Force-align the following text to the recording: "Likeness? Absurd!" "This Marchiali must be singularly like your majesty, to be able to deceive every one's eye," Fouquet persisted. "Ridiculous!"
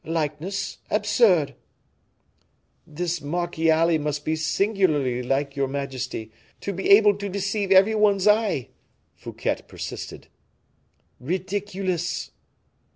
"Likeness? 0.03 0.79
Absurd!" 0.89 1.53
"This 2.87 3.19
Marchiali 3.19 3.99
must 3.99 4.25
be 4.25 4.35
singularly 4.35 5.21
like 5.21 5.55
your 5.55 5.67
majesty, 5.67 6.31
to 6.61 6.73
be 6.73 6.89
able 6.89 7.15
to 7.17 7.29
deceive 7.29 7.71
every 7.71 7.93
one's 7.93 8.27
eye," 8.27 8.69
Fouquet 9.13 9.59
persisted. 9.67 10.27
"Ridiculous!" 11.19 12.31